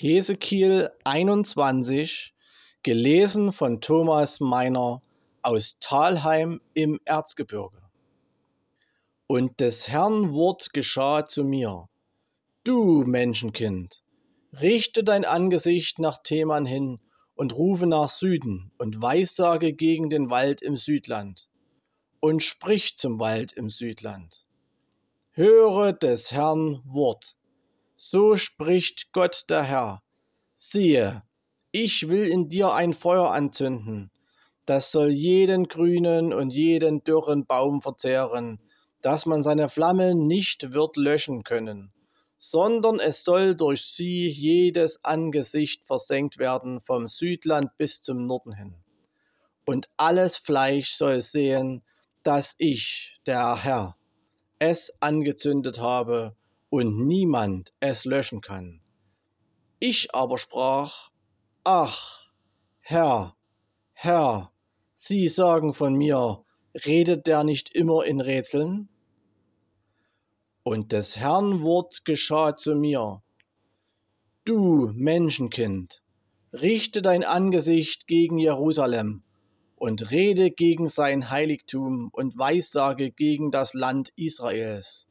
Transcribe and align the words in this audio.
Hesekiel 0.00 0.92
21, 1.02 2.32
gelesen 2.84 3.52
von 3.52 3.80
Thomas 3.80 4.38
Meiner 4.38 5.02
aus 5.42 5.76
Thalheim 5.80 6.60
im 6.72 7.00
Erzgebirge. 7.04 7.82
Und 9.26 9.58
des 9.58 9.88
Herrn 9.88 10.32
Wort 10.32 10.72
geschah 10.72 11.26
zu 11.26 11.42
mir. 11.42 11.88
Du 12.62 13.02
Menschenkind, 13.02 14.04
richte 14.52 15.02
dein 15.02 15.24
Angesicht 15.24 15.98
nach 15.98 16.22
Theman 16.22 16.64
hin 16.64 17.00
und 17.34 17.52
rufe 17.52 17.88
nach 17.88 18.08
Süden 18.08 18.70
und 18.78 19.02
weissage 19.02 19.72
gegen 19.72 20.10
den 20.10 20.30
Wald 20.30 20.62
im 20.62 20.76
Südland 20.76 21.48
und 22.20 22.44
sprich 22.44 22.96
zum 22.96 23.18
Wald 23.18 23.52
im 23.52 23.68
Südland. 23.68 24.46
Höre 25.32 25.92
des 25.92 26.30
Herrn 26.30 26.82
Wort. 26.84 27.37
So 28.00 28.36
spricht 28.36 29.10
Gott 29.12 29.46
der 29.48 29.64
Herr. 29.64 30.02
Siehe, 30.54 31.24
ich 31.72 32.06
will 32.06 32.28
in 32.28 32.48
dir 32.48 32.72
ein 32.72 32.92
Feuer 32.92 33.32
anzünden, 33.32 34.12
das 34.66 34.92
soll 34.92 35.10
jeden 35.10 35.66
grünen 35.66 36.32
und 36.32 36.50
jeden 36.50 37.02
dürren 37.02 37.44
Baum 37.44 37.82
verzehren, 37.82 38.60
dass 39.02 39.26
man 39.26 39.42
seine 39.42 39.68
Flamme 39.68 40.14
nicht 40.14 40.72
wird 40.72 40.96
löschen 40.96 41.42
können, 41.42 41.92
sondern 42.38 43.00
es 43.00 43.24
soll 43.24 43.56
durch 43.56 43.82
sie 43.82 44.28
jedes 44.28 45.04
Angesicht 45.04 45.84
versenkt 45.84 46.38
werden 46.38 46.80
vom 46.82 47.08
Südland 47.08 47.76
bis 47.78 48.00
zum 48.00 48.26
Norden 48.26 48.52
hin. 48.52 48.76
Und 49.66 49.88
alles 49.96 50.36
Fleisch 50.36 50.92
soll 50.92 51.20
sehen, 51.20 51.82
dass 52.22 52.54
ich, 52.58 53.18
der 53.26 53.56
Herr, 53.60 53.96
es 54.60 54.92
angezündet 55.00 55.80
habe 55.80 56.36
und 56.70 57.06
niemand 57.06 57.72
es 57.80 58.04
löschen 58.04 58.40
kann. 58.40 58.80
Ich 59.78 60.14
aber 60.14 60.38
sprach, 60.38 61.10
ach, 61.64 62.30
Herr, 62.80 63.36
Herr, 63.92 64.52
Sie 64.96 65.28
sagen 65.28 65.74
von 65.74 65.94
mir, 65.94 66.44
redet 66.74 67.26
der 67.26 67.44
nicht 67.44 67.74
immer 67.74 68.04
in 68.04 68.20
Rätseln? 68.20 68.88
Und 70.62 70.92
des 70.92 71.16
Herrn 71.16 71.62
Wort 71.62 72.04
geschah 72.04 72.56
zu 72.56 72.74
mir, 72.74 73.22
du 74.44 74.90
Menschenkind, 74.94 76.02
richte 76.52 77.00
dein 77.00 77.24
Angesicht 77.24 78.06
gegen 78.06 78.38
Jerusalem 78.38 79.22
und 79.76 80.10
rede 80.10 80.50
gegen 80.50 80.88
sein 80.88 81.30
Heiligtum 81.30 82.10
und 82.12 82.36
weissage 82.36 83.10
gegen 83.10 83.50
das 83.50 83.74
Land 83.74 84.10
Israels 84.16 85.07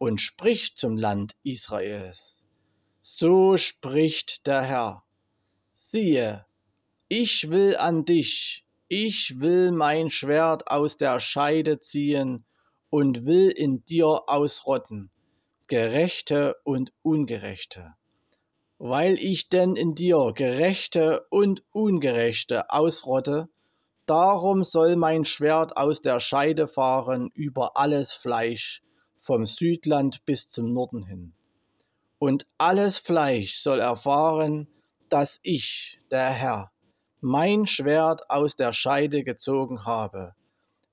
und 0.00 0.18
spricht 0.18 0.78
zum 0.78 0.96
Land 0.96 1.36
Israels. 1.42 2.38
So 3.02 3.58
spricht 3.58 4.46
der 4.46 4.62
Herr. 4.62 5.02
Siehe, 5.74 6.46
ich 7.08 7.50
will 7.50 7.76
an 7.76 8.06
dich, 8.06 8.64
ich 8.88 9.40
will 9.40 9.72
mein 9.72 10.08
Schwert 10.08 10.68
aus 10.68 10.96
der 10.96 11.20
Scheide 11.20 11.80
ziehen 11.80 12.46
und 12.88 13.26
will 13.26 13.50
in 13.50 13.84
dir 13.84 14.22
ausrotten, 14.26 15.10
Gerechte 15.66 16.56
und 16.64 16.94
Ungerechte. 17.02 17.92
Weil 18.78 19.18
ich 19.18 19.50
denn 19.50 19.76
in 19.76 19.94
dir 19.94 20.32
Gerechte 20.34 21.26
und 21.28 21.62
Ungerechte 21.72 22.70
ausrotte, 22.70 23.50
darum 24.06 24.64
soll 24.64 24.96
mein 24.96 25.26
Schwert 25.26 25.76
aus 25.76 26.00
der 26.00 26.20
Scheide 26.20 26.68
fahren 26.68 27.30
über 27.34 27.76
alles 27.76 28.14
Fleisch, 28.14 28.82
vom 29.30 29.46
Südland 29.46 30.24
bis 30.24 30.50
zum 30.50 30.72
Norden 30.72 31.04
hin. 31.04 31.32
Und 32.18 32.48
alles 32.58 32.98
Fleisch 32.98 33.58
soll 33.58 33.78
erfahren, 33.78 34.66
dass 35.08 35.38
ich, 35.44 36.00
der 36.10 36.30
Herr, 36.30 36.72
mein 37.20 37.64
Schwert 37.64 38.28
aus 38.28 38.56
der 38.56 38.72
Scheide 38.72 39.22
gezogen 39.22 39.84
habe. 39.84 40.34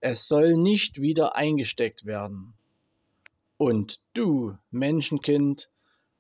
Es 0.02 0.28
soll 0.28 0.56
nicht 0.56 1.02
wieder 1.02 1.36
eingesteckt 1.36 2.06
werden. 2.06 2.53
Und 3.58 4.00
du, 4.14 4.56
Menschenkind, 4.70 5.72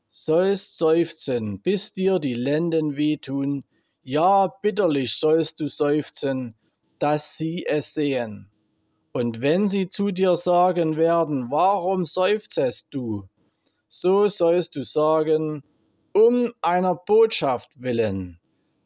sollst 0.07 0.79
seufzen, 0.79 1.61
bis 1.61 1.93
dir 1.93 2.17
die 2.17 2.33
Lenden 2.33 2.97
wehtun, 2.97 3.63
ja, 4.01 4.47
bitterlich 4.63 5.17
sollst 5.17 5.59
du 5.59 5.67
seufzen, 5.67 6.55
dass 6.97 7.37
sie 7.37 7.67
es 7.67 7.93
sehen. 7.93 8.49
Und 9.17 9.41
wenn 9.41 9.67
sie 9.67 9.89
zu 9.89 10.11
dir 10.11 10.35
sagen 10.35 10.95
werden, 10.95 11.49
warum 11.49 12.05
seufzest 12.05 12.85
du? 12.91 13.27
So 13.87 14.27
sollst 14.27 14.75
du 14.75 14.83
sagen, 14.83 15.63
um 16.13 16.53
einer 16.61 16.93
Botschaft 16.93 17.71
willen, 17.73 18.39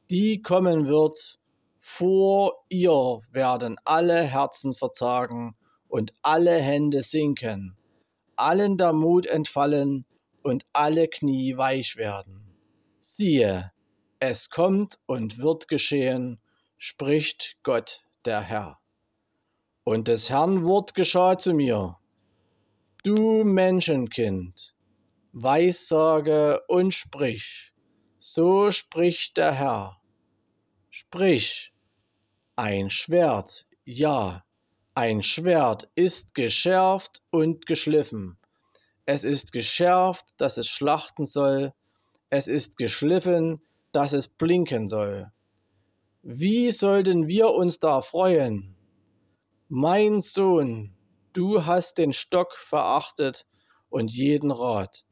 die 0.10 0.42
kommen 0.42 0.88
wird, 0.88 1.38
vor 1.82 2.64
ihr 2.70 3.20
werden 3.30 3.76
alle 3.84 4.24
Herzen 4.24 4.74
verzagen 4.74 5.58
und 5.90 6.14
alle 6.22 6.62
Hände 6.62 7.04
sinken, 7.04 7.76
allen 8.38 8.78
der 8.78 8.94
Mut 8.94 9.26
entfallen 9.26 10.06
und 10.44 10.66
alle 10.72 11.10
Knie 11.10 11.58
weich 11.58 11.98
werden. 11.98 12.56
Siehe, 13.02 13.74
es 14.20 14.50
kommt 14.50 14.98
und 15.08 15.40
wird 15.40 15.68
geschehen, 15.68 16.40
spricht 16.78 17.58
Gott 17.64 18.02
der 18.24 18.40
Herr. 18.40 18.81
Und 19.84 20.08
des 20.08 20.30
Herrn 20.30 20.64
Wort 20.64 20.94
geschah 20.94 21.40
zu 21.40 21.54
mir. 21.54 21.98
Du 23.04 23.44
Menschenkind, 23.44 24.76
weissage 25.34 26.62
und 26.68 26.94
sprich, 26.94 27.72
so 28.20 28.70
spricht 28.70 29.38
der 29.38 29.54
Herr. 29.54 29.98
Sprich, 30.92 31.74
ein 32.56 32.92
Schwert, 32.92 33.66
ja, 33.84 34.44
ein 34.94 35.24
Schwert 35.24 35.90
ist 35.96 36.36
geschärft 36.36 37.24
und 37.32 37.66
geschliffen. 37.66 38.38
Es 39.08 39.24
ist 39.24 39.52
geschärft, 39.52 40.26
dass 40.38 40.58
es 40.58 40.68
schlachten 40.68 41.26
soll, 41.26 41.74
es 42.30 42.48
ist 42.48 42.78
geschliffen, 42.78 43.62
dass 43.94 44.14
es 44.14 44.28
blinken 44.28 44.90
soll. 44.90 45.32
Wie 46.22 46.72
sollten 46.72 47.28
wir 47.28 47.50
uns 47.50 47.80
da 47.80 48.04
freuen? 48.04 48.76
Mein 49.74 50.20
Sohn, 50.20 50.92
du 51.32 51.66
hast 51.66 51.98
den 51.98 52.12
Stock 52.12 52.58
verachtet 52.58 53.46
und 53.90 54.12
jeden 54.12 54.52
Rat. 54.52 55.06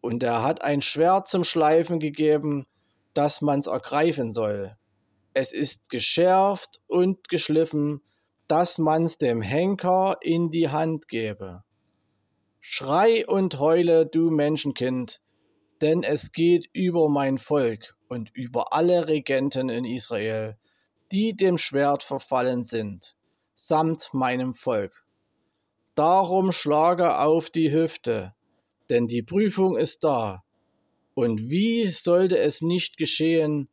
Und 0.00 0.24
er 0.24 0.42
hat 0.42 0.60
ein 0.60 0.82
Schwert 0.82 1.28
zum 1.28 1.44
Schleifen 1.44 2.00
gegeben, 2.00 2.64
dass 3.14 3.40
man's 3.40 3.68
ergreifen 3.68 4.32
soll. 4.32 4.76
Es 5.34 5.52
ist 5.52 5.88
geschärft 5.88 6.80
und 6.88 7.28
geschliffen, 7.28 8.00
dass 8.48 8.76
man's 8.76 9.18
dem 9.18 9.40
Henker 9.40 10.16
in 10.20 10.50
die 10.50 10.68
Hand 10.68 11.06
gebe. 11.06 11.62
Schrei 12.58 13.24
und 13.24 13.60
heule, 13.60 14.04
du 14.04 14.30
Menschenkind, 14.30 15.20
denn 15.80 16.02
es 16.02 16.32
geht 16.32 16.68
über 16.72 17.08
mein 17.08 17.38
Volk 17.38 17.94
und 18.08 18.34
über 18.34 18.72
alle 18.72 19.06
Regenten 19.06 19.68
in 19.68 19.84
Israel, 19.84 20.58
die 21.12 21.36
dem 21.36 21.56
Schwert 21.56 22.02
verfallen 22.02 22.64
sind 22.64 23.14
samt 23.66 24.10
meinem 24.12 24.54
Volk. 24.54 25.04
Darum 25.94 26.52
schlage 26.52 27.18
auf 27.18 27.50
die 27.50 27.72
Hüfte, 27.72 28.34
denn 28.88 29.06
die 29.06 29.22
Prüfung 29.22 29.76
ist 29.76 30.02
da. 30.04 30.42
Und 31.14 31.50
wie 31.50 31.90
sollte 31.90 32.38
es 32.38 32.62
nicht 32.62 32.96
geschehen, 32.96 33.68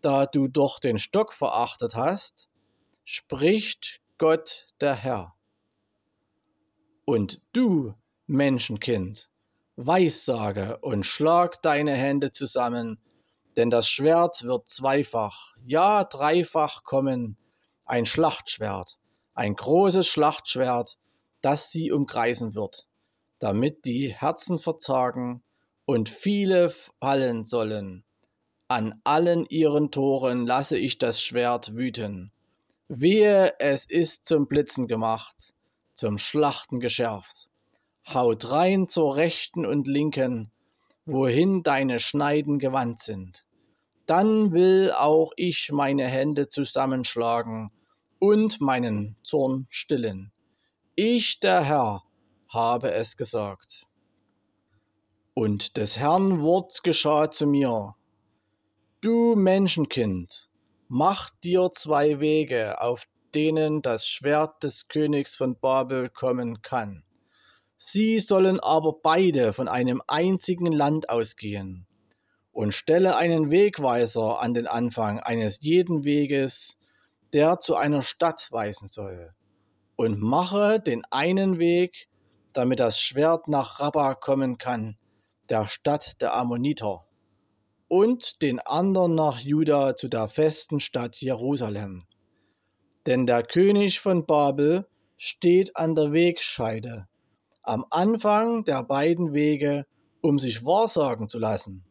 da 0.00 0.26
du 0.26 0.48
doch 0.48 0.78
den 0.78 0.98
Stock 0.98 1.32
verachtet 1.32 1.94
hast? 1.94 2.48
Spricht 3.04 4.00
Gott 4.18 4.66
der 4.80 4.94
Herr. 4.94 5.34
Und 7.04 7.40
du, 7.52 7.94
Menschenkind, 8.26 9.28
weissage 9.76 10.78
und 10.78 11.04
schlag 11.04 11.60
deine 11.62 11.94
Hände 11.94 12.32
zusammen, 12.32 12.98
denn 13.56 13.70
das 13.70 13.88
Schwert 13.88 14.44
wird 14.44 14.68
zweifach, 14.68 15.54
ja 15.64 16.04
dreifach 16.04 16.84
kommen, 16.84 17.36
ein 17.84 18.06
Schlachtschwert, 18.06 18.98
ein 19.34 19.54
großes 19.54 20.06
Schlachtschwert, 20.06 20.98
das 21.40 21.70
sie 21.70 21.90
umkreisen 21.90 22.54
wird, 22.54 22.86
damit 23.38 23.84
die 23.84 24.12
Herzen 24.12 24.58
verzagen 24.58 25.42
und 25.84 26.08
viele 26.08 26.74
fallen 27.00 27.44
sollen. 27.44 28.04
An 28.68 29.00
allen 29.04 29.46
ihren 29.46 29.90
Toren 29.90 30.46
lasse 30.46 30.78
ich 30.78 30.98
das 30.98 31.20
Schwert 31.20 31.74
wüten. 31.74 32.32
Wehe, 32.88 33.58
es 33.58 33.84
ist 33.86 34.26
zum 34.26 34.46
Blitzen 34.46 34.86
gemacht, 34.86 35.54
zum 35.94 36.18
Schlachten 36.18 36.80
geschärft. 36.80 37.48
Haut 38.06 38.50
rein 38.50 38.88
zur 38.88 39.16
rechten 39.16 39.64
und 39.64 39.86
linken, 39.86 40.50
wohin 41.06 41.62
deine 41.62 42.00
Schneiden 42.00 42.58
gewandt 42.58 43.00
sind. 43.00 43.44
Dann 44.06 44.52
will 44.52 44.92
auch 44.92 45.32
ich 45.36 45.70
meine 45.72 46.06
Hände 46.06 46.48
zusammenschlagen 46.48 47.70
und 48.22 48.60
meinen 48.60 49.16
Zorn 49.24 49.66
stillen. 49.68 50.30
Ich, 50.94 51.40
der 51.40 51.64
Herr, 51.64 52.04
habe 52.48 52.92
es 52.92 53.16
gesagt. 53.16 53.88
Und 55.34 55.76
des 55.76 55.96
Herrn 55.96 56.40
Wort 56.40 56.84
geschah 56.84 57.32
zu 57.32 57.48
mir. 57.48 57.96
du 59.00 59.34
Menschenkind, 59.34 60.48
mach 60.86 61.30
dir 61.42 61.72
zwei 61.72 62.20
Wege, 62.20 62.80
auf 62.80 63.02
denen 63.34 63.82
das 63.82 64.06
Schwert 64.06 64.62
des 64.62 64.86
Königs 64.86 65.34
von 65.34 65.58
Babel 65.58 66.08
kommen 66.08 66.62
kann. 66.62 67.02
Sie 67.76 68.20
sollen 68.20 68.60
aber 68.60 69.00
beide 69.02 69.52
von 69.52 69.66
einem 69.66 70.00
einzigen 70.06 70.70
Land 70.70 71.08
ausgehen. 71.08 71.88
Und 72.52 72.72
stelle 72.72 73.16
einen 73.16 73.50
Wegweiser 73.50 74.40
an 74.40 74.54
den 74.54 74.68
Anfang 74.68 75.18
eines 75.18 75.60
jeden 75.60 76.04
Weges, 76.04 76.78
der 77.32 77.60
zu 77.60 77.74
einer 77.76 78.02
Stadt 78.02 78.48
weisen 78.50 78.88
soll. 78.88 79.32
Und 79.96 80.20
mache 80.20 80.80
den 80.80 81.04
einen 81.10 81.58
Weg, 81.58 82.08
damit 82.52 82.80
das 82.80 82.98
Schwert 82.98 83.48
nach 83.48 83.80
Rabba 83.80 84.14
kommen 84.14 84.58
kann, 84.58 84.96
der 85.48 85.66
Stadt 85.66 86.20
der 86.20 86.34
Ammoniter, 86.34 87.04
und 87.88 88.40
den 88.42 88.58
anderen 88.58 89.14
nach 89.14 89.38
Juda 89.38 89.96
zu 89.96 90.08
der 90.08 90.28
festen 90.28 90.80
Stadt 90.80 91.16
Jerusalem. 91.16 92.06
Denn 93.06 93.26
der 93.26 93.42
König 93.42 94.00
von 94.00 94.26
Babel 94.26 94.86
steht 95.16 95.76
an 95.76 95.94
der 95.94 96.12
Wegscheide, 96.12 97.06
am 97.62 97.84
Anfang 97.90 98.64
der 98.64 98.82
beiden 98.82 99.32
Wege, 99.34 99.86
um 100.20 100.38
sich 100.38 100.64
wahrsagen 100.64 101.28
zu 101.28 101.38
lassen. 101.38 101.84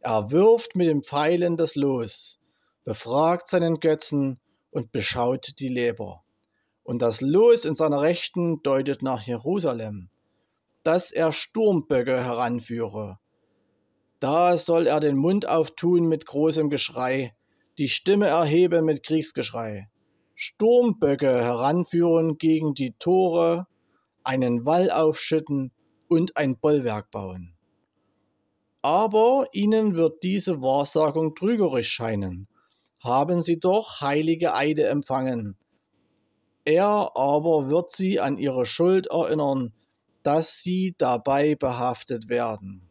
Er 0.00 0.30
wirft 0.30 0.76
mit 0.76 0.86
den 0.86 1.02
Pfeilen 1.02 1.56
das 1.56 1.74
Los, 1.74 2.38
befragt 2.84 3.48
seinen 3.48 3.80
Götzen 3.80 4.40
und 4.74 4.90
beschaut 4.90 5.60
die 5.60 5.68
Leber. 5.68 6.24
Und 6.82 7.00
das 7.00 7.20
Los 7.20 7.64
in 7.64 7.76
seiner 7.76 8.02
Rechten 8.02 8.60
deutet 8.62 9.02
nach 9.02 9.22
Jerusalem, 9.22 10.10
dass 10.82 11.12
er 11.12 11.32
Sturmböcke 11.32 12.22
heranführe. 12.22 13.18
Da 14.18 14.58
soll 14.58 14.86
er 14.88 15.00
den 15.00 15.16
Mund 15.16 15.46
auftun 15.46 16.08
mit 16.08 16.26
großem 16.26 16.70
Geschrei, 16.70 17.34
die 17.78 17.88
Stimme 17.88 18.26
erheben 18.26 18.84
mit 18.84 19.04
Kriegsgeschrei. 19.04 19.88
Sturmböcke 20.34 21.30
heranführen 21.30 22.36
gegen 22.36 22.74
die 22.74 22.94
Tore, 22.98 23.66
einen 24.24 24.66
Wall 24.66 24.90
aufschütten 24.90 25.70
und 26.08 26.36
ein 26.36 26.58
Bollwerk 26.58 27.12
bauen. 27.12 27.54
Aber 28.82 29.46
ihnen 29.52 29.94
wird 29.94 30.22
diese 30.24 30.60
Wahrsagung 30.60 31.36
trügerisch 31.36 31.92
scheinen, 31.92 32.48
haben 33.04 33.42
sie 33.42 33.58
doch 33.60 34.00
heilige 34.00 34.54
Eide 34.54 34.86
empfangen. 34.88 35.56
Er 36.64 37.12
aber 37.14 37.68
wird 37.68 37.90
sie 37.90 38.18
an 38.18 38.38
ihre 38.38 38.64
Schuld 38.64 39.08
erinnern, 39.08 39.74
dass 40.22 40.60
sie 40.60 40.94
dabei 40.96 41.54
behaftet 41.54 42.30
werden. 42.30 42.88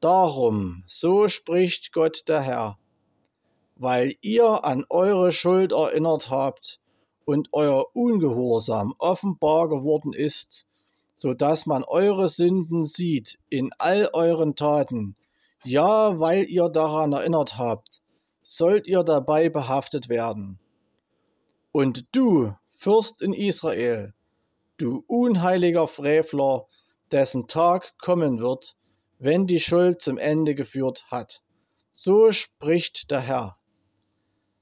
Darum, 0.00 0.82
so 0.86 1.28
spricht 1.28 1.92
Gott 1.92 2.24
der 2.26 2.40
Herr, 2.40 2.78
weil 3.76 4.16
ihr 4.22 4.64
an 4.64 4.86
eure 4.88 5.30
Schuld 5.30 5.72
erinnert 5.72 6.30
habt 6.30 6.80
und 7.26 7.50
euer 7.52 7.94
Ungehorsam 7.94 8.94
offenbar 8.98 9.68
geworden 9.68 10.14
ist, 10.14 10.66
so 11.14 11.34
dass 11.34 11.66
man 11.66 11.84
eure 11.84 12.28
Sünden 12.28 12.84
sieht 12.84 13.38
in 13.50 13.70
all 13.78 14.08
euren 14.12 14.56
Taten, 14.56 15.14
ja, 15.64 16.18
weil 16.18 16.44
ihr 16.48 16.68
daran 16.68 17.12
erinnert 17.12 17.58
habt, 17.58 18.01
sollt 18.42 18.86
ihr 18.86 19.02
dabei 19.02 19.48
behaftet 19.48 20.08
werden. 20.08 20.58
Und 21.72 22.06
du, 22.12 22.54
Fürst 22.76 23.22
in 23.22 23.32
Israel, 23.32 24.12
du 24.76 25.04
unheiliger 25.06 25.86
Frevler, 25.86 26.66
dessen 27.12 27.46
Tag 27.46 27.96
kommen 27.98 28.40
wird, 28.40 28.76
wenn 29.18 29.46
die 29.46 29.60
Schuld 29.60 30.02
zum 30.02 30.18
Ende 30.18 30.56
geführt 30.56 31.04
hat. 31.08 31.42
So 31.92 32.32
spricht 32.32 33.10
der 33.10 33.20
Herr. 33.20 33.56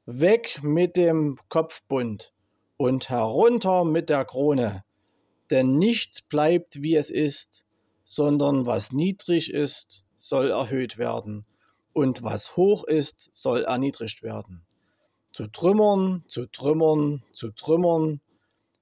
Weg 0.04 0.60
mit 0.62 0.96
dem 0.96 1.38
Kopfbund 1.48 2.34
und 2.76 3.08
herunter 3.08 3.84
mit 3.84 4.10
der 4.10 4.24
Krone, 4.24 4.84
denn 5.50 5.78
nichts 5.78 6.20
bleibt, 6.20 6.82
wie 6.82 6.96
es 6.96 7.08
ist, 7.08 7.64
sondern 8.04 8.66
was 8.66 8.92
niedrig 8.92 9.52
ist, 9.52 10.04
soll 10.18 10.50
erhöht 10.50 10.98
werden, 10.98 11.46
und 11.92 12.22
was 12.22 12.56
hoch 12.56 12.84
ist, 12.84 13.30
soll 13.32 13.64
erniedrigt 13.64 14.22
werden. 14.22 14.62
Zu 15.32 15.46
Trümmern, 15.46 16.24
zu 16.28 16.46
Trümmern, 16.46 17.22
zu 17.32 17.50
Trümmern 17.50 18.20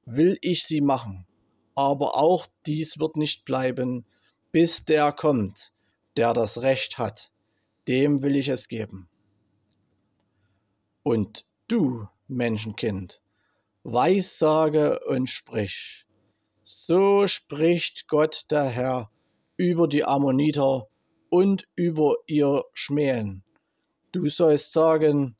will 0.05 0.39
ich 0.41 0.65
sie 0.65 0.81
machen, 0.81 1.27
aber 1.75 2.17
auch 2.17 2.47
dies 2.67 2.99
wird 2.99 3.17
nicht 3.17 3.45
bleiben, 3.45 4.05
bis 4.53 4.85
der 4.85 5.13
kommt, 5.13 5.73
der 6.17 6.33
das 6.33 6.63
Recht 6.63 6.99
hat, 6.99 7.31
dem 7.87 8.23
will 8.23 8.37
ich 8.37 8.49
es 8.49 8.69
geben. 8.69 9.09
Und 11.03 11.45
du, 11.69 12.09
Menschenkind, 12.27 13.21
weissage 13.83 15.01
und 15.07 15.29
sprich. 15.31 16.05
So 16.63 17.27
spricht 17.27 18.09
Gott 18.09 18.45
der 18.51 18.69
Herr 18.69 19.11
über 19.57 19.89
die 19.89 20.05
Ammoniter 20.05 20.89
und 21.31 21.67
über 21.77 22.17
ihr 22.27 22.65
Schmähen. 22.73 23.43
Du 24.13 24.29
sollst 24.29 24.73
sagen, 24.73 25.37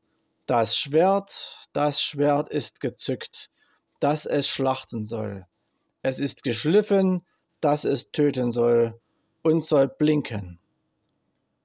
das 0.47 0.77
Schwert, 0.77 1.69
das 1.73 2.01
Schwert 2.01 2.51
ist 2.51 2.81
gezückt, 2.81 3.51
dass 4.01 4.27
es 4.27 4.49
schlachten 4.49 5.05
soll. 5.05 5.47
Es 6.03 6.19
ist 6.19 6.43
geschliffen, 6.43 7.23
dass 7.61 7.85
es 7.85 8.11
töten 8.11 8.53
soll 8.53 9.01
und 9.43 9.65
soll 9.65 9.89
blinken. 9.89 10.59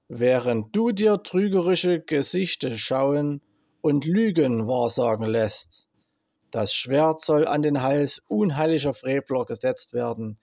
Während 0.08 0.76
du 0.76 0.92
dir 0.92 1.22
trügerische 1.24 2.00
Gesichter 2.00 2.78
schauen 2.78 3.42
und 3.82 4.06
Lügen 4.06 4.68
wahrsagen 4.68 5.26
lässt, 5.26 5.88
das 6.52 6.74
Schwert 6.74 7.22
soll 7.22 7.48
an 7.48 7.62
den 7.62 7.82
Hals 7.82 8.22
unheiliger 8.28 8.94
Frevler 8.94 9.46
gesetzt 9.46 9.94
werden, 9.94 10.38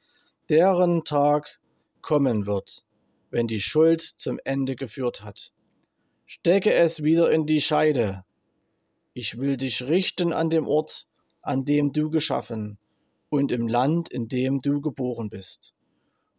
deren 0.48 1.04
Tag 1.04 1.60
kommen 2.02 2.46
wird, 2.46 2.84
wenn 3.30 3.46
die 3.46 3.60
Schuld 3.60 4.02
zum 4.16 4.38
Ende 4.44 4.76
geführt 4.76 5.22
hat. 5.22 5.52
Stecke 6.26 6.72
es 6.74 7.02
wieder 7.02 7.30
in 7.30 7.46
die 7.46 7.60
Scheide. 7.60 8.24
Ich 9.14 9.38
will 9.38 9.56
dich 9.56 9.82
richten 9.82 10.32
an 10.32 10.50
dem 10.50 10.68
Ort, 10.68 11.06
an 11.42 11.64
dem 11.64 11.92
du 11.92 12.10
geschaffen, 12.10 12.78
und 13.28 13.52
im 13.52 13.66
Land, 13.66 14.08
in 14.10 14.28
dem 14.28 14.60
du 14.60 14.80
geboren 14.80 15.30
bist. 15.30 15.74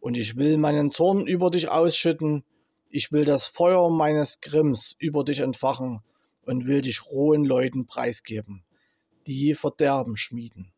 Und 0.00 0.16
ich 0.16 0.36
will 0.36 0.58
meinen 0.58 0.90
Zorn 0.90 1.26
über 1.26 1.50
dich 1.50 1.68
ausschütten, 1.68 2.44
ich 2.90 3.10
will 3.10 3.24
das 3.24 3.46
Feuer 3.46 3.90
meines 3.90 4.40
Grimms 4.40 4.94
über 4.98 5.24
dich 5.24 5.40
entfachen 5.40 6.00
und 6.44 6.66
will 6.66 6.82
dich 6.82 7.06
rohen 7.06 7.44
Leuten 7.44 7.86
preisgeben, 7.86 8.64
die 9.26 9.54
Verderben 9.54 10.16
schmieden. 10.16 10.72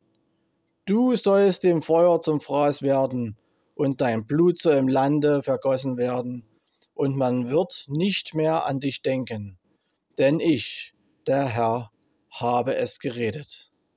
Du 0.87 1.17
sollst 1.17 1.65
dem 1.65 1.83
Feuer 1.83 2.21
zum 2.21 2.41
Fraß 2.41 2.83
werden, 2.83 3.37
und 3.75 4.01
dein 4.01 4.27
Blut 4.27 4.61
soll 4.61 4.77
im 4.77 4.89
Lande 4.89 5.43
vergossen 5.43 5.97
werden, 5.97 6.45
und 6.95 7.17
man 7.17 7.49
wird 7.51 7.85
nicht 7.89 8.35
mehr 8.35 8.67
an 8.67 8.79
dich 8.79 9.03
denken, 9.03 9.59
denn 10.19 10.39
ich, 10.41 10.95
der 11.27 11.47
Herr, 11.47 11.91
habe 12.31 12.77
es 12.77 12.99
geredet. 12.99 13.73